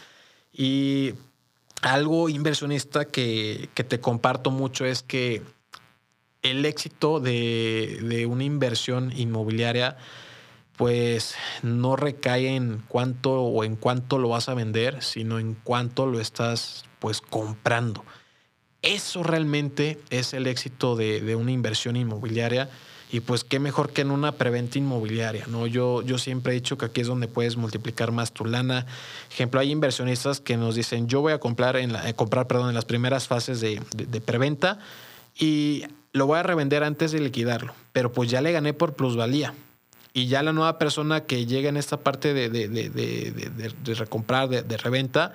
Y 0.55 1.13
algo 1.83 2.31
inversionista 2.31 3.05
que, 3.05 3.69
que 3.75 3.85
te 3.85 4.01
comparto 4.01 4.51
mucho 4.51 4.87
es 4.87 5.03
que 5.03 5.43
el 6.41 6.65
éxito 6.65 7.21
de, 7.21 7.99
de 8.03 8.25
una 8.25 8.45
inversión 8.45 9.13
inmobiliaria 9.15 9.99
pues 10.76 11.35
no 11.62 11.97
recae 11.97 12.54
en 12.54 12.83
cuánto 12.88 13.42
o 13.42 13.64
en 13.64 13.76
cuánto 13.76 14.18
lo 14.18 14.28
vas 14.28 14.49
a 14.49 14.54
vender, 14.54 15.02
sino 15.02 15.38
en 15.38 15.54
cuánto 15.54 16.06
lo 16.06 16.21
estás 16.21 16.85
pues 16.99 17.21
comprando. 17.21 18.04
Eso 18.83 19.23
realmente 19.23 19.99
es 20.11 20.35
el 20.35 20.47
éxito 20.47 20.95
de, 20.95 21.35
una 21.35 21.50
inversión 21.50 21.97
inmobiliaria 21.97 22.68
y 23.11 23.21
pues 23.21 23.42
qué 23.42 23.59
mejor 23.59 23.90
que 23.90 24.02
en 24.02 24.11
una 24.11 24.33
preventa 24.33 24.78
inmobiliaria, 24.78 25.47
¿no? 25.47 25.66
Yo, 25.66 26.02
yo 26.02 26.18
siempre 26.18 26.52
he 26.52 26.56
dicho 26.56 26.76
que 26.76 26.87
aquí 26.87 27.00
es 27.00 27.06
donde 27.06 27.28
puedes 27.28 27.56
multiplicar 27.56 28.12
más 28.12 28.33
tu 28.33 28.45
lana. 28.45 28.85
Ejemplo, 29.30 29.61
hay 29.61 29.71
inversionistas 29.71 30.40
que 30.40 30.56
nos 30.56 30.75
dicen, 30.75 31.09
yo 31.09 31.21
voy 31.21 31.33
a 31.33 31.38
comprar 31.38 31.76
en, 31.76 31.92
la, 31.92 32.09
eh, 32.09 32.14
comprar, 32.14 32.47
perdón, 32.47 32.68
en 32.68 32.75
las 32.75 32.85
primeras 32.85 33.28
fases 33.28 33.61
de, 33.61 33.80
de 33.97 34.21
preventa 34.21 34.78
y 35.38 35.85
lo 36.12 36.26
voy 36.26 36.38
a 36.38 36.42
revender 36.42 36.85
antes 36.85 37.12
de 37.12 37.21
liquidarlo, 37.21 37.75
pero 37.92 38.12
pues 38.12 38.30
ya 38.30 38.40
le 38.40 38.52
gané 38.52 38.75
por 38.75 38.95
plusvalía 38.95 39.54
y 40.16 40.28
ya 40.28 40.42
la 40.42 40.54
nueva 40.54 40.78
persona 40.78 41.25
que 41.25 41.44
llega 41.44 41.68
en 41.68 41.76
esta 41.76 41.99
parte 41.99 42.32
de, 42.32 42.49
de, 42.49 42.68
de, 42.68 43.75
de 43.85 43.94
recomprar, 43.94 44.49
de, 44.49 44.76
reventa, 44.78 45.35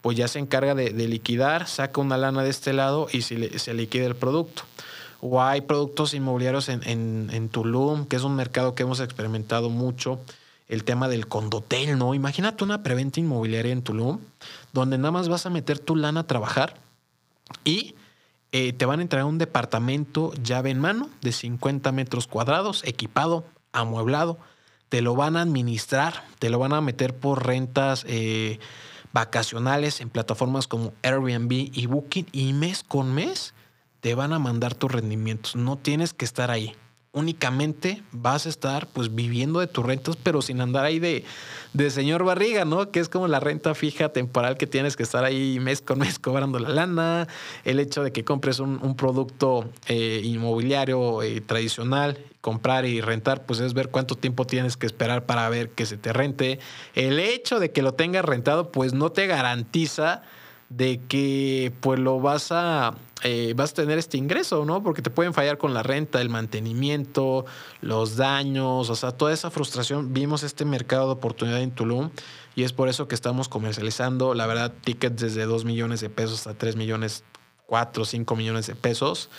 pues 0.00 0.16
ya 0.16 0.26
se 0.26 0.40
encarga 0.40 0.74
de, 0.74 0.90
liquidar, 0.90 1.68
saca 1.68 2.00
una 2.00 2.16
lana 2.16 2.42
de 2.42 2.50
este 2.50 2.72
lado 2.72 3.06
y 3.12 3.22
se, 3.22 3.72
liquida 3.72 4.04
el 4.04 4.16
producto. 4.16 4.64
O 5.20 5.40
hay 5.40 5.60
productos 5.60 6.12
inmobiliarios 6.12 6.68
en, 6.68 6.80
en, 6.88 7.30
en, 7.32 7.48
Tulum, 7.48 8.04
que 8.04 8.16
es 8.16 8.24
un 8.24 8.34
mercado 8.34 8.74
que 8.74 8.82
hemos 8.82 8.98
experimentado 8.98 9.70
mucho, 9.70 10.18
el 10.66 10.82
tema 10.82 11.06
del 11.06 11.28
condotel, 11.28 11.96
¿no? 11.96 12.12
Imagínate 12.12 12.64
una 12.64 12.82
preventa 12.82 13.20
inmobiliaria 13.20 13.70
en 13.70 13.82
Tulum, 13.82 14.18
donde 14.72 14.98
nada 14.98 15.12
más 15.12 15.28
vas 15.28 15.46
a 15.46 15.50
meter 15.50 15.78
tu 15.78 15.94
lana 15.94 16.22
a 16.22 16.26
trabajar 16.26 16.74
y 17.62 17.94
eh, 18.50 18.72
te 18.72 18.86
van 18.86 18.98
a 18.98 19.02
entregar 19.02 19.26
un 19.26 19.38
departamento 19.38 20.32
llave 20.42 20.70
en 20.70 20.80
mano 20.80 21.10
de 21.20 21.30
50 21.30 21.92
metros 21.92 22.26
cuadrados, 22.26 22.82
equipado 22.84 23.44
amueblado, 23.76 24.38
te 24.88 25.02
lo 25.02 25.14
van 25.14 25.36
a 25.36 25.42
administrar, 25.42 26.24
te 26.38 26.50
lo 26.50 26.58
van 26.58 26.72
a 26.72 26.80
meter 26.80 27.14
por 27.14 27.46
rentas 27.46 28.04
eh, 28.08 28.58
vacacionales 29.12 30.00
en 30.00 30.10
plataformas 30.10 30.66
como 30.66 30.92
Airbnb 31.02 31.52
y 31.52 31.86
Booking 31.86 32.26
y 32.32 32.52
mes 32.52 32.82
con 32.82 33.14
mes 33.14 33.54
te 34.00 34.14
van 34.14 34.32
a 34.32 34.38
mandar 34.38 34.74
tus 34.74 34.92
rendimientos. 34.92 35.56
No 35.56 35.76
tienes 35.76 36.12
que 36.12 36.24
estar 36.24 36.50
ahí 36.50 36.74
únicamente 37.16 38.02
vas 38.12 38.44
a 38.44 38.50
estar 38.50 38.88
pues 38.88 39.14
viviendo 39.14 39.60
de 39.60 39.66
tus 39.66 39.84
rentas, 39.84 40.16
pero 40.22 40.42
sin 40.42 40.60
andar 40.60 40.84
ahí 40.84 40.98
de, 40.98 41.24
de 41.72 41.90
señor 41.90 42.24
barriga, 42.24 42.66
¿no? 42.66 42.90
Que 42.90 43.00
es 43.00 43.08
como 43.08 43.26
la 43.26 43.40
renta 43.40 43.74
fija 43.74 44.10
temporal 44.10 44.58
que 44.58 44.66
tienes 44.66 44.96
que 44.96 45.02
estar 45.02 45.24
ahí 45.24 45.58
mes 45.58 45.80
con 45.80 45.98
mes 45.98 46.18
cobrando 46.18 46.58
la 46.58 46.68
lana, 46.68 47.26
el 47.64 47.80
hecho 47.80 48.04
de 48.04 48.12
que 48.12 48.22
compres 48.22 48.60
un, 48.60 48.96
producto 48.96 49.64
eh, 49.88 50.20
inmobiliario 50.24 51.22
eh, 51.22 51.40
tradicional, 51.40 52.18
comprar 52.46 52.86
y 52.86 53.00
rentar, 53.00 53.44
pues 53.44 53.58
es 53.58 53.74
ver 53.74 53.88
cuánto 53.88 54.14
tiempo 54.14 54.46
tienes 54.46 54.76
que 54.76 54.86
esperar 54.86 55.26
para 55.26 55.48
ver 55.48 55.70
que 55.70 55.84
se 55.84 55.96
te 55.96 56.12
rente. 56.12 56.60
El 56.94 57.18
hecho 57.18 57.58
de 57.58 57.72
que 57.72 57.82
lo 57.82 57.94
tengas 57.94 58.24
rentado, 58.24 58.70
pues 58.70 58.94
no 58.94 59.10
te 59.10 59.26
garantiza 59.26 60.22
de 60.68 61.00
que 61.08 61.72
pues 61.80 61.98
lo 61.98 62.20
vas 62.20 62.52
a 62.52 62.94
eh, 63.24 63.52
vas 63.56 63.72
a 63.72 63.74
tener 63.74 63.98
este 63.98 64.16
ingreso, 64.16 64.64
¿no? 64.64 64.80
Porque 64.80 65.02
te 65.02 65.10
pueden 65.10 65.34
fallar 65.34 65.58
con 65.58 65.74
la 65.74 65.82
renta, 65.82 66.20
el 66.20 66.28
mantenimiento, 66.28 67.46
los 67.80 68.14
daños, 68.14 68.90
o 68.90 68.94
sea, 68.94 69.10
toda 69.10 69.32
esa 69.32 69.50
frustración. 69.50 70.12
Vimos 70.12 70.44
este 70.44 70.64
mercado 70.64 71.06
de 71.06 71.14
oportunidad 71.14 71.60
en 71.60 71.72
Tulum 71.72 72.10
y 72.54 72.62
es 72.62 72.72
por 72.72 72.88
eso 72.88 73.08
que 73.08 73.16
estamos 73.16 73.48
comercializando, 73.48 74.34
la 74.34 74.46
verdad, 74.46 74.72
tickets 74.84 75.20
desde 75.20 75.46
2 75.46 75.64
millones 75.64 76.00
de 76.00 76.10
pesos 76.10 76.46
hasta 76.46 76.54
3 76.54 76.76
millones, 76.76 77.24
4, 77.66 78.04
5 78.04 78.36
millones 78.36 78.68
de 78.68 78.76
pesos. 78.76 79.30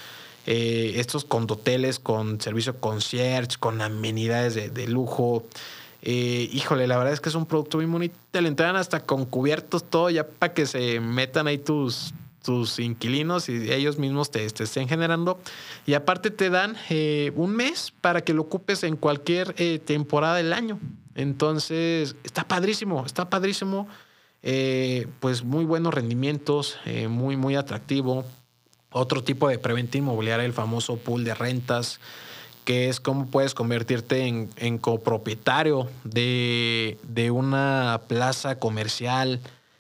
Eh, 0.50 0.94
estos 1.02 1.26
condoteles 1.26 2.00
con 2.00 2.40
servicio 2.40 2.80
concierge, 2.80 3.58
con 3.60 3.82
amenidades 3.82 4.56
de, 4.74 4.88
lujo. 4.88 5.46
Eh, 6.02 6.50
híjole, 6.54 6.88
la 6.88 6.98
verdad 6.98 7.12
es 7.12 7.20
que 7.20 7.28
es 7.28 7.36
un 7.36 7.46
producto 7.46 7.80
muy 7.80 7.86
bonito. 7.86 8.16
Te 8.32 8.40
lo 8.40 8.48
entregan 8.48 8.78
hasta 8.78 9.02
con 9.02 9.26
cubiertos, 9.26 9.84
todo 9.84 10.10
ya 10.10 10.26
para 10.26 10.54
que 10.54 10.66
se 10.66 11.02
metan 11.02 11.48
ahí 11.48 11.58
tus 11.58 12.14
tus 12.44 12.80
inquilinos 12.80 13.50
y 13.50 13.74
ellos 13.74 13.98
mismos 13.98 14.32
te, 14.32 14.46
estén 14.46 14.88
generando. 14.88 15.38
Y 15.86 15.96
aparte 15.96 16.32
te 16.32 16.50
dan 16.50 16.78
eh, 16.90 17.34
un 17.36 17.54
mes 17.54 17.92
para 18.00 18.22
que 18.22 18.34
lo 18.34 18.44
ocupes 18.44 18.84
en 18.84 18.96
cualquier 18.96 19.54
eh, 19.58 19.80
temporada 19.80 20.36
del 20.36 20.54
año. 20.54 20.80
Entonces, 21.16 22.16
está 22.24 22.48
padrísimo, 22.48 23.06
está 23.06 23.30
padrísimo. 23.30 23.90
Pues 25.20 25.44
muy 25.44 25.66
buenos 25.66 25.94
rendimientos, 25.94 26.78
muy, 27.10 27.36
muy 27.36 27.56
atractivo. 27.56 28.24
Otro 28.92 29.24
tipo 29.24 29.50
de 29.50 29.60
preventa 29.60 29.98
inmobiliaria, 29.98 30.46
el 30.46 30.54
famoso 30.54 30.98
pool 30.98 31.24
de 31.24 31.34
rentas, 31.34 32.00
que 32.66 32.90
es 32.90 33.00
cómo 33.00 33.28
puedes 33.28 33.54
convertirte 33.54 34.28
en, 34.28 34.50
en 34.58 34.78
copropietario 34.78 35.88
de, 36.04 36.98
de 37.04 37.32
una 37.32 38.02
plaza 38.08 38.60
comercial, 38.60 39.40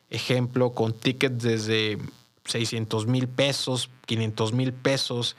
ejemplo, 0.10 0.72
con 0.72 0.94
tickets 0.94 1.44
desde 1.44 1.98
600 2.46 3.08
mil 3.08 3.28
pesos, 3.28 3.90
500 4.06 4.54
mil 4.54 4.74
pesos, 4.74 5.36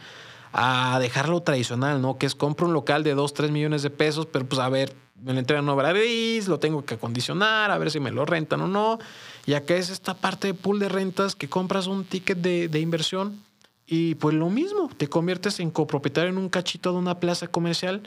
a 0.53 0.99
dejarlo 1.01 1.43
tradicional, 1.43 2.01
¿no? 2.01 2.19
Que 2.19 2.27
es 2.27 2.35
compro 2.35 2.67
un 2.67 2.73
local 2.73 3.05
de 3.05 3.15
2, 3.15 3.35
3 3.35 3.51
millones 3.51 3.83
de 3.83 3.91
pesos, 3.91 4.27
pero 4.27 4.47
pues 4.47 4.61
a 4.61 4.69
ver, 4.69 4.95
me 5.23 5.33
lo 5.33 5.39
entregan 5.39 5.69
obra 5.69 5.93
gris, 5.93 6.49
lo 6.49 6.59
tengo 6.59 6.85
que 6.85 6.95
acondicionar, 6.95 7.71
a 7.71 7.79
ver 7.79 7.91
si 7.91 8.01
me 8.01 8.11
lo 8.11 8.25
rentan 8.25 8.61
o 8.63 8.69
no. 8.69 8.99
Y 9.47 9.55
acá 9.55 9.75
es 9.75 9.91
esta 9.91 10.15
parte 10.15 10.49
de 10.49 10.55
pool 10.55 10.79
de 10.79 10.89
rentas 10.89 11.35
que 11.35 11.49
compras 11.49 11.87
un 11.87 12.05
ticket 12.05 12.39
de, 12.39 12.81
inversión 12.81 13.43
y 13.91 14.17
pues 14.17 14.35
lo 14.35 14.51
mismo, 14.51 14.91
te 14.95 15.09
conviertes 15.09 15.61
en 15.61 15.71
copropietario 15.71 16.29
en 16.29 16.37
un 16.37 16.51
cachito 16.51 16.93
de 16.93 16.99
una 16.99 17.21
plaza 17.21 17.47
comercial, 17.47 18.03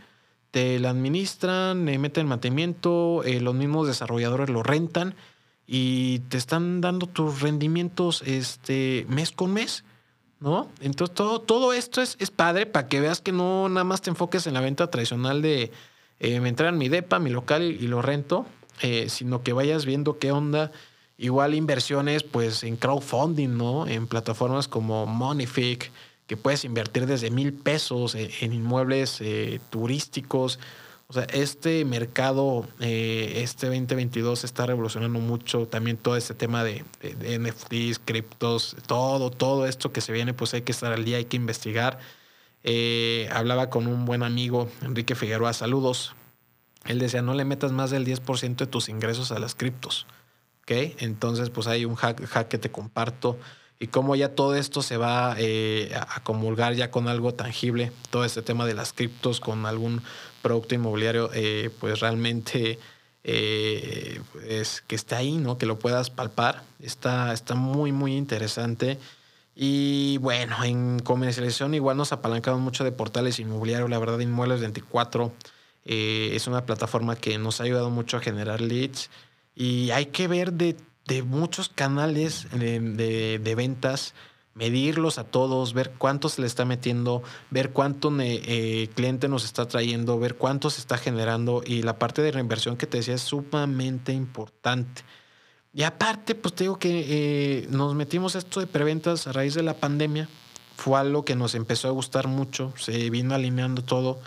te 0.52 0.78
la 0.80 0.92
administran, 0.92 1.86
le 1.86 1.98
meten 1.98 2.28
mantenimiento, 2.28 3.24
eh, 3.24 3.42
los 3.42 3.56
mismos 3.56 3.88
desarrolladores 3.88 4.50
lo 4.50 4.62
rentan 4.62 5.16
y 5.66 6.20
te 6.30 6.38
están 6.38 6.82
dando 6.82 7.08
tus 7.08 7.42
rendimientos 7.42 8.22
este, 8.28 9.08
mes 9.10 9.32
con 9.32 9.54
mes, 9.54 9.84
¿no? 10.40 10.70
Entonces 10.82 11.16
todo, 11.16 11.42
todo 11.42 11.74
esto 11.74 12.02
es, 12.02 12.16
es 12.20 12.30
padre 12.30 12.68
para 12.68 12.88
que 12.88 13.00
veas 13.00 13.20
que 13.20 13.32
no 13.32 13.68
nada 13.68 13.84
más 13.84 14.02
te 14.02 14.12
enfoques 14.12 14.46
en 14.46 14.54
la 14.54 14.62
venta 14.62 14.92
tradicional 14.92 15.42
de 15.42 15.72
eh, 16.20 16.40
me 16.40 16.50
entregan 16.50 16.78
mi 16.78 16.90
depa, 16.90 17.18
mi 17.18 17.32
local 17.32 17.64
y, 17.64 17.88
lo 17.88 18.04
rento, 18.04 18.46
eh, 18.84 19.10
sino 19.10 19.42
que 19.42 19.54
vayas 19.54 19.86
viendo 19.86 20.20
qué 20.20 20.32
onda. 20.32 20.72
Igual 21.22 21.54
inversiones 21.54 22.24
pues 22.24 22.64
en 22.64 22.76
crowdfunding, 22.76 23.56
¿no? 23.56 23.88
En 23.88 24.08
plataformas 24.08 24.68
como 24.68 25.06
Moneyfic, 25.06 25.92
que 26.28 26.36
puedes 26.36 26.66
invertir 26.66 27.06
desde 27.06 27.30
mil 27.30 27.54
pesos 27.54 28.16
en, 28.16 28.54
inmuebles 28.54 29.22
eh, 29.22 29.62
turísticos 29.70 30.60
o 31.12 31.14
sea, 31.14 31.24
este 31.24 31.84
mercado, 31.84 32.66
eh, 32.80 33.42
este 33.44 33.68
2022 33.68 34.46
está 34.46 34.66
revolucionando 34.66 35.20
mucho 35.20 35.68
también 35.68 35.98
todo 35.98 36.16
este 36.16 36.34
tema 36.34 36.64
de, 36.64 36.86
NFTs, 37.02 38.00
criptos, 38.00 38.78
todo, 38.88 39.30
todo 39.30 39.68
esto 39.68 39.92
que 39.92 40.00
se 40.00 40.14
viene, 40.14 40.34
pues 40.34 40.54
hay 40.54 40.62
que 40.62 40.72
estar 40.72 40.94
al 40.94 41.04
día, 41.04 41.18
hay 41.18 41.26
que 41.26 41.36
investigar. 41.36 42.00
Eh, 42.64 43.28
hablaba 43.34 43.70
con 43.70 43.88
un 43.88 44.06
buen 44.06 44.24
amigo, 44.24 44.70
Enrique 44.84 45.14
Figueroa, 45.14 45.52
saludos. 45.52 46.16
Él 46.86 47.00
decía, 47.00 47.22
no 47.22 47.34
le 47.34 47.44
metas 47.44 47.74
más 47.74 47.92
del 47.92 48.06
10% 48.06 48.56
de 48.56 48.68
tus 48.68 48.88
ingresos 48.88 49.34
a 49.34 49.40
las 49.40 49.54
criptos. 49.54 50.08
Entonces, 51.00 51.50
pues 51.50 51.68
hay 51.68 51.86
un 51.86 51.96
hack, 51.96 52.26
hack 52.28 52.48
que 52.48 52.58
te 52.58 52.72
comparto 52.72 53.38
y 53.80 53.88
cómo 53.88 54.16
ya 54.16 54.36
todo 54.36 54.56
esto 54.56 54.82
se 54.82 54.98
va 54.98 55.36
eh, 55.38 55.92
a 55.96 56.22
comulgar 56.24 56.76
ya 56.76 56.92
con 56.92 57.08
algo 57.08 57.34
tangible, 57.34 57.92
todo 58.12 58.26
este 58.26 58.42
tema 58.42 58.66
de 58.66 58.76
las 58.76 58.94
criptos 58.94 59.40
con 59.40 59.66
algún 59.66 60.02
producto 60.42 60.76
inmobiliario, 60.76 61.30
eh, 61.34 61.70
pues 61.80 62.00
realmente 62.00 62.80
eh, 63.24 64.22
es 64.48 64.82
que 64.82 64.96
está 64.96 65.18
ahí, 65.18 65.38
¿no? 65.38 65.58
Que 65.58 65.66
lo 65.66 65.80
puedas 65.80 66.10
palpar. 66.10 66.64
Está, 66.82 67.34
está 67.34 67.56
muy, 67.56 67.92
muy 67.92 68.16
interesante. 68.16 68.98
Y 69.56 70.18
bueno, 70.20 70.64
en 70.64 71.00
comercialización 71.00 71.74
igual 71.74 71.98
nos 71.98 72.12
apalancamos 72.12 72.62
mucho 72.62 72.84
de 72.84 72.92
portales 72.92 73.40
inmobiliarios. 73.40 73.90
La 73.90 74.00
verdad, 74.00 74.20
Inmuebles 74.20 74.62
24 74.62 75.34
eh, 75.86 76.32
es 76.34 76.48
una 76.48 76.66
plataforma 76.66 77.16
que 77.16 77.38
nos 77.38 77.60
ha 77.60 77.66
ayudado 77.66 77.90
mucho 77.90 78.18
a 78.18 78.22
generar 78.22 78.62
leads. 78.62 79.10
Y 79.56 79.92
hay 79.92 80.08
que 80.08 80.28
ver 80.28 80.54
de, 80.54 80.76
muchos 81.24 81.70
canales 81.70 82.48
de, 82.52 83.54
ventas, 83.56 84.14
medirlos 84.54 85.18
a 85.18 85.26
todos, 85.26 85.74
ver 85.74 85.92
cuánto 85.98 86.30
se 86.30 86.42
le 86.42 86.48
está 86.48 86.66
metiendo, 86.66 87.22
ver 87.50 87.72
cuánto 87.72 88.14
eh, 88.20 88.90
cliente 88.96 89.28
nos 89.28 89.46
está 89.46 89.68
trayendo, 89.68 90.20
ver 90.20 90.36
cuánto 90.36 90.70
se 90.70 90.80
está 90.80 90.98
generando. 90.98 91.64
Y 91.66 91.84
la 91.84 92.00
parte 92.00 92.22
de 92.22 92.32
reinversión 92.32 92.78
que 92.78 92.88
te 92.88 92.98
decía 92.98 93.16
es 93.16 93.22
sumamente 93.22 94.14
importante. 94.14 95.04
Y 95.74 95.84
aparte, 95.84 96.36
pues 96.36 96.54
te 96.54 96.66
digo 96.66 96.78
que 96.78 97.06
eh, 97.08 97.68
nos 97.70 97.96
metimos 97.96 98.36
esto 98.36 98.60
de 98.60 98.68
preventas 98.68 99.28
a 99.28 99.32
raíz 99.32 99.54
de 99.54 99.64
la 99.64 99.76
pandemia. 99.76 100.28
Fue 100.76 101.00
algo 101.00 101.24
que 101.24 101.36
nos 101.36 101.56
empezó 101.56 101.88
a 101.88 101.92
gustar 101.92 102.28
mucho, 102.28 102.74
se 102.78 103.10
vino 103.10 103.36
alineando 103.36 103.84
todo, 103.84 104.20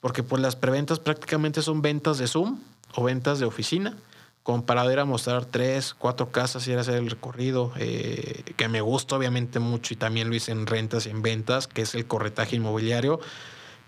porque 0.00 0.22
pues 0.22 0.42
las 0.42 0.56
preventas 0.56 0.98
prácticamente 0.98 1.62
son 1.62 1.82
ventas 1.82 2.18
de 2.18 2.26
Zoom 2.26 2.58
o 2.94 3.04
ventas 3.04 3.38
de 3.38 3.46
oficina, 3.46 3.96
comparado 4.42 5.00
a 5.00 5.04
mostrar 5.04 5.44
tres, 5.44 5.94
cuatro 5.94 6.32
casas 6.32 6.66
y 6.66 6.72
ir 6.72 6.78
a 6.78 6.80
hacer 6.80 6.96
el 6.96 7.10
recorrido, 7.10 7.72
eh, 7.76 8.42
que 8.56 8.68
me 8.68 8.80
gusta 8.80 9.16
obviamente 9.16 9.58
mucho 9.58 9.94
y 9.94 9.96
también 9.96 10.28
lo 10.28 10.34
hice 10.34 10.52
en 10.52 10.66
rentas 10.66 11.06
y 11.06 11.10
en 11.10 11.22
ventas, 11.22 11.66
que 11.66 11.82
es 11.82 11.94
el 11.94 12.06
corretaje 12.06 12.56
inmobiliario, 12.56 13.20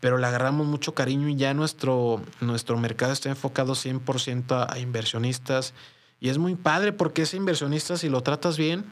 pero 0.01 0.19
le 0.19 0.27
agarramos 0.27 0.67
mucho 0.67 0.95
cariño 0.95 1.29
y 1.29 1.37
ya 1.37 1.55
nuestro, 1.55 2.23
nuestro 2.41 2.77
mercado 2.77 3.13
está 3.13 3.29
enfocado 3.29 3.75
100% 3.75 4.67
a 4.69 4.79
inversionistas 4.79 5.75
y 6.21 6.29
es 6.29 6.39
muy 6.39 6.55
padre 6.55 6.93
porque 6.93 7.23
ese 7.23 7.37
inversionista, 7.37 7.97
si 7.97 8.09
lo 8.09 8.23
tratas 8.23 8.57
bien, 8.57 8.85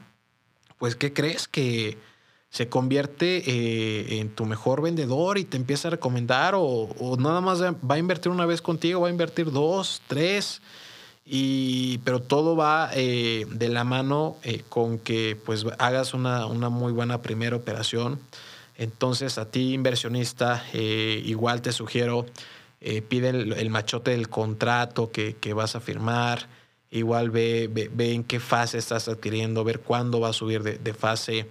pues 0.77 0.95
¿qué 0.95 1.13
crees? 1.13 1.47
Que 1.47 1.97
se 2.49 2.67
convierte 2.67 3.49
eh, 3.49 4.19
en 4.19 4.29
tu 4.29 4.45
mejor 4.45 4.81
vendedor 4.81 5.37
y 5.37 5.45
te 5.45 5.55
empieza 5.55 5.87
a 5.87 5.91
recomendar 5.91 6.53
o, 6.57 7.15
nada 7.17 7.39
más 7.39 7.61
va 7.61 7.95
a 7.95 7.97
invertir 7.97 8.31
una 8.31 8.45
vez 8.45 8.61
contigo, 8.61 8.99
va 8.99 9.07
a 9.07 9.11
invertir 9.11 9.51
dos, 9.51 10.01
tres, 10.07 10.61
y, 11.25 11.99
pero 11.99 12.21
todo 12.21 12.55
va 12.55 12.89
eh, 12.93 13.45
de 13.49 13.69
la 13.69 13.83
mano 13.83 14.37
eh, 14.43 14.63
con 14.69 14.99
que 14.99 15.37
pues 15.45 15.65
hagas 15.77 16.13
una, 16.13 16.45
una, 16.45 16.69
muy 16.69 16.91
buena 16.91 17.21
primera 17.21 17.55
operación. 17.55 18.19
Entonces 18.77 19.37
a 19.37 19.49
ti 19.49 19.73
inversionista 19.73 20.63
igual 20.73 21.61
te 21.61 21.71
sugiero, 21.71 22.25
pide 23.09 23.29
el, 23.29 23.69
machote 23.69 24.11
del 24.11 24.27
contrato 24.27 25.11
que, 25.11 25.35
que 25.35 25.53
vas 25.53 25.75
a 25.75 25.81
firmar 25.81 26.47
Igual 26.93 27.29
ve, 27.29 27.69
ve, 27.71 28.13
en 28.13 28.25
qué 28.25 28.41
fase 28.41 28.77
estás 28.77 29.07
adquiriendo, 29.07 29.63
ver 29.63 29.79
cuándo 29.79 30.19
va 30.19 30.29
a 30.29 30.33
subir 30.33 30.61
de, 30.61 30.93
fase, 30.93 31.47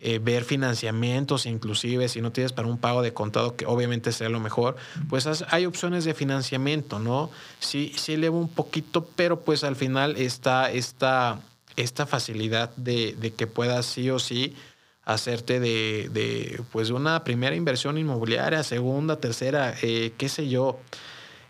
eh, 0.00 0.18
ver 0.18 0.44
financiamientos 0.44 1.46
inclusive, 1.46 2.08
si 2.08 2.20
no 2.20 2.32
tienes 2.32 2.52
para 2.52 2.68
un 2.68 2.78
pago 2.78 3.02
de 3.02 3.12
contado, 3.12 3.56
que 3.56 3.66
obviamente 3.66 4.12
sea 4.12 4.28
lo 4.28 4.40
mejor, 4.40 4.76
pues 5.08 5.26
hay 5.48 5.66
opciones 5.66 6.04
de 6.04 6.14
financiamiento, 6.14 6.98
¿no? 6.98 7.30
Sí, 7.58 7.92
sí 7.96 8.14
eleva 8.14 8.36
un 8.36 8.48
poquito, 8.48 9.06
pero 9.16 9.40
pues 9.40 9.64
al 9.64 9.76
final 9.76 10.16
está 10.16 10.70
esta, 10.70 11.40
esta 11.76 12.06
facilidad 12.06 12.74
de, 12.76 13.14
de 13.20 13.32
que 13.32 13.46
puedas 13.46 13.86
sí 13.86 14.10
o 14.10 14.18
sí 14.18 14.56
hacerte 15.04 15.60
de, 15.60 16.08
de, 16.12 16.62
pues 16.72 16.90
una 16.90 17.24
primera 17.24 17.56
inversión 17.56 17.98
inmobiliaria, 17.98 18.62
segunda, 18.62 19.16
tercera, 19.18 19.74
eh, 19.82 20.12
qué 20.16 20.28
sé 20.28 20.48
yo. 20.48 20.78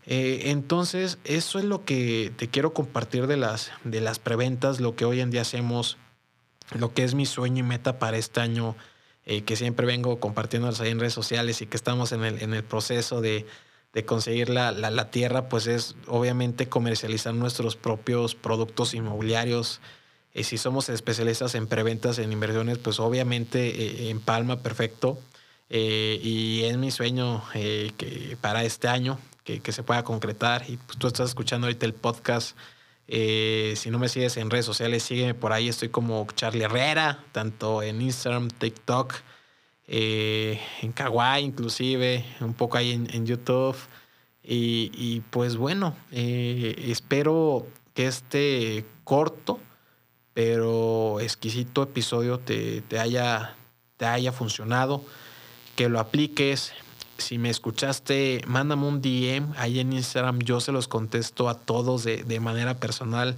Eh, 0.07 0.43
entonces, 0.45 1.19
eso 1.25 1.59
es 1.59 1.65
lo 1.65 1.85
que 1.85 2.31
te 2.35 2.47
quiero 2.47 2.73
compartir 2.73 3.27
de 3.27 3.37
las, 3.37 3.71
de 3.83 4.01
las 4.01 4.19
preventas, 4.19 4.79
lo 4.79 4.95
que 4.95 5.05
hoy 5.05 5.19
en 5.19 5.29
día 5.29 5.41
hacemos, 5.41 5.97
lo 6.71 6.93
que 6.93 7.03
es 7.03 7.13
mi 7.13 7.25
sueño 7.25 7.59
y 7.59 7.63
meta 7.63 7.99
para 7.99 8.17
este 8.17 8.39
año, 8.39 8.75
eh, 9.25 9.43
que 9.43 9.55
siempre 9.55 9.85
vengo 9.85 10.19
compartiéndolos 10.19 10.81
ahí 10.81 10.89
en 10.89 10.99
redes 10.99 11.13
sociales 11.13 11.61
y 11.61 11.67
que 11.67 11.77
estamos 11.77 12.11
en 12.11 12.23
el, 12.23 12.41
en 12.41 12.53
el 12.53 12.63
proceso 12.63 13.21
de, 13.21 13.45
de 13.93 14.05
conseguir 14.05 14.49
la, 14.49 14.71
la, 14.71 15.11
tierra, 15.11 15.49
pues 15.49 15.67
es 15.67 15.95
obviamente 16.07 16.67
comercializar 16.67 17.33
nuestros 17.33 17.75
propios 17.75 18.35
productos 18.35 18.93
inmobiliarios. 18.93 19.81
y 20.33 20.45
si 20.45 20.57
somos 20.57 20.89
especialistas 20.89 21.55
en 21.55 21.67
preventas, 21.67 22.17
en 22.19 22.31
inversiones, 22.31 22.77
pues 22.77 22.99
obviamente 22.99 23.67
eh, 23.67 24.09
en 24.09 24.19
Palma, 24.21 24.59
perfecto. 24.59 25.19
y 25.69 26.61
es 26.63 26.77
mi 26.77 26.91
sueño 26.91 27.43
que 27.53 28.37
para 28.41 28.63
este 28.63 28.87
año 28.87 29.19
que, 29.43 29.71
se 29.71 29.83
pueda 29.83 30.03
concretar. 30.03 30.63
Y 30.67 30.77
pues, 30.77 30.97
tú 30.97 31.07
estás 31.07 31.29
escuchando 31.29 31.67
ahorita 31.67 31.85
el 31.85 31.93
podcast. 31.93 32.57
Eh, 33.13 33.73
si 33.75 33.91
no 33.91 33.99
me 33.99 34.07
sigues 34.07 34.37
en 34.37 34.49
redes 34.49 34.65
sociales, 34.65 35.03
sígueme 35.03 35.33
por 35.33 35.51
ahí. 35.51 35.67
Estoy 35.67 35.89
como 35.89 36.25
Charlie 36.33 36.63
Herrera, 36.63 37.23
tanto 37.33 37.83
en 37.83 38.01
Instagram, 38.01 38.47
TikTok, 38.47 39.13
eh, 39.87 40.61
en 40.81 40.93
Kawaii 40.93 41.43
inclusive, 41.43 42.23
un 42.39 42.53
poco 42.53 42.77
ahí 42.77 42.93
en, 42.93 43.25
YouTube. 43.25 43.75
Y, 44.43 45.19
pues 45.29 45.57
bueno, 45.57 45.95
eh, 46.11 46.75
espero 46.87 47.67
que 47.93 48.07
este 48.07 48.85
corto 49.03 49.59
pero 50.33 51.19
exquisito 51.19 51.83
episodio 51.83 52.39
te, 52.39 52.83
haya, 52.99 53.55
te 53.97 54.05
haya 54.05 54.31
funcionado, 54.31 55.03
que 55.75 55.89
lo 55.89 55.99
apliques, 55.99 56.73
si 57.21 57.37
me 57.37 57.49
escuchaste, 57.49 58.41
mándame 58.47 58.85
un 58.85 59.01
DM 59.01 59.53
ahí 59.57 59.79
en 59.79 59.93
Instagram. 59.93 60.39
Yo 60.39 60.59
se 60.59 60.71
los 60.71 60.87
contesto 60.87 61.47
a 61.47 61.55
todos 61.55 62.03
de, 62.03 62.39
manera 62.39 62.75
personal. 62.75 63.37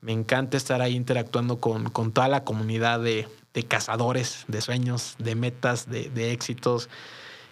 Me 0.00 0.12
encanta 0.12 0.56
estar 0.56 0.82
ahí 0.82 0.94
interactuando 0.94 1.60
con, 1.60 1.88
con 1.90 2.12
toda 2.12 2.28
la 2.28 2.44
comunidad 2.44 3.00
de, 3.00 3.26
cazadores, 3.68 4.44
de 4.48 4.60
sueños, 4.60 5.14
de 5.18 5.34
metas, 5.34 5.88
de, 5.88 6.32
éxitos. 6.32 6.90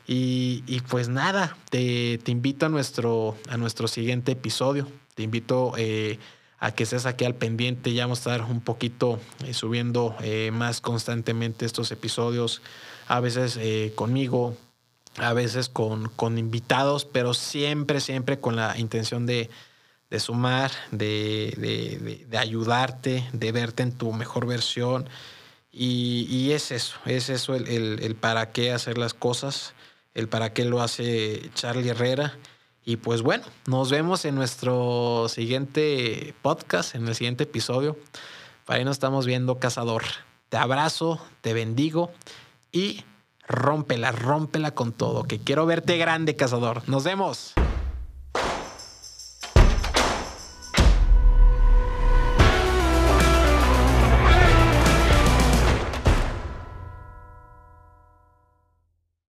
Y, 0.07 0.81
pues 0.91 1.09
nada, 1.09 1.57
te, 1.71 2.21
invito 2.27 2.67
a 2.67 2.69
nuestro, 2.69 3.37
a 3.49 3.57
nuestro 3.57 3.89
siguiente 3.89 4.33
episodio. 4.33 4.89
Te 5.15 5.23
invito 5.23 5.73
eh, 5.79 6.19
a 6.59 6.73
que 6.73 6.83
estés 6.83 7.07
aquí 7.07 7.25
al 7.25 7.37
pendiente. 7.37 7.95
Ya 7.95 8.05
vamos 8.05 8.27
a 8.27 8.35
estar 8.35 8.51
un 8.51 8.61
poquito 8.61 9.21
eh, 9.45 9.55
subiendo 9.55 10.17
eh, 10.21 10.51
más 10.53 10.81
constantemente 10.81 11.65
estos 11.65 11.91
episodios. 11.93 12.61
A 13.09 13.21
veces 13.21 13.59
conmigo, 13.95 14.57
a 15.17 15.33
veces 15.33 15.69
con, 15.69 16.09
con 16.09 16.39
invitados, 16.39 17.05
pero 17.05 17.35
siempre, 17.35 18.01
siempre 18.01 18.41
con 18.41 18.57
la 18.57 18.79
intención 18.79 19.27
de, 19.27 19.51
de 20.11 20.21
sumar, 20.21 20.71
de, 20.91 21.55
de, 21.57 22.27
de, 22.29 22.39
ayudarte, 22.39 23.29
de 23.33 23.53
verte 23.53 23.83
en 23.83 23.93
tu 23.93 24.13
mejor 24.13 24.47
versión. 24.47 25.09
Y, 25.71 26.27
y 26.31 26.53
es 26.53 26.71
eso, 26.71 26.97
es 27.07 27.29
eso 27.29 27.55
el, 27.55 27.69
el, 27.69 28.01
el, 28.03 28.15
para 28.15 28.53
qué 28.53 28.73
hacer 28.73 28.99
las 28.99 29.15
cosas, 29.15 29.75
el 30.15 30.29
para 30.29 30.53
qué 30.53 30.65
lo 30.65 30.83
hace 30.83 31.51
Charlie 31.55 31.89
Herrera. 31.89 32.37
Y 32.85 32.97
pues 32.97 33.23
bueno, 33.23 33.45
nos 33.67 33.91
vemos 33.91 34.25
en 34.25 34.35
nuestro 34.35 35.29
siguiente 35.29 36.35
podcast, 36.43 36.95
en 36.95 37.07
el 37.07 37.15
siguiente 37.15 37.45
episodio. 37.45 37.97
Para 38.67 38.79
ahí 38.79 38.85
nos 38.85 38.97
estamos 38.97 39.25
viendo, 39.25 39.59
cazador. 39.59 40.03
Te 40.49 40.57
abrazo, 40.57 41.25
te 41.41 41.55
bendigo 41.55 42.11
y 42.73 43.05
rómpela, 43.47 44.13
rómpela 44.13 44.73
con 44.73 44.93
todo, 44.93 45.25
que 45.25 45.39
quiero 45.39 45.67
verte 45.67 45.97
grande, 45.97 46.37
cazador. 46.37 46.83
Nos 46.89 47.05
vemos. 47.05 47.55